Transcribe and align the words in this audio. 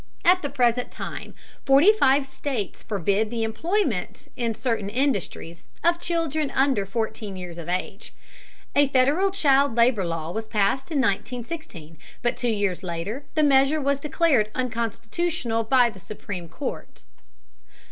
At 0.25 0.41
the 0.41 0.49
present 0.49 0.89
time, 0.89 1.35
forty 1.63 1.91
five 1.93 2.25
states 2.25 2.81
forbid 2.81 3.29
the 3.29 3.43
employment 3.43 4.29
in 4.35 4.55
certain 4.55 4.89
industries 4.89 5.67
of 5.83 5.99
children 5.99 6.49
under 6.55 6.87
fourteen 6.87 7.35
years 7.35 7.59
of 7.59 7.69
age. 7.69 8.11
A 8.75 8.87
Federal 8.87 9.29
child 9.29 9.75
labor 9.77 10.03
law 10.03 10.31
was 10.31 10.47
passed 10.47 10.89
in 10.89 10.97
1916, 10.97 11.99
but 12.23 12.35
two 12.35 12.49
years 12.49 12.81
later 12.81 13.25
the 13.35 13.43
measure 13.43 13.79
was 13.79 13.99
declared 13.99 14.49
unconstitutional 14.55 15.63
by 15.63 15.87
the 15.91 15.99
Supreme 15.99 16.49
Court. 16.49 17.03